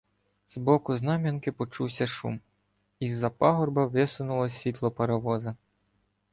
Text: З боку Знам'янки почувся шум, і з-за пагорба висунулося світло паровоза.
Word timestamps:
З 0.47 0.57
боку 0.57 0.95
Знам'янки 0.97 1.51
почувся 1.51 2.07
шум, 2.07 2.39
і 2.99 3.09
з-за 3.09 3.29
пагорба 3.29 3.85
висунулося 3.85 4.59
світло 4.59 4.91
паровоза. 4.91 5.55